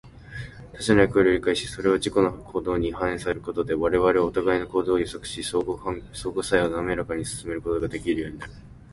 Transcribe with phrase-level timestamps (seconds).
[0.73, 5.77] 他者の役割を理解し、それを自己の行動に反映させることで、我々はお互いの行動を予測し、相互
[6.43, 8.51] 作用をなめらかに進めることができるようになる。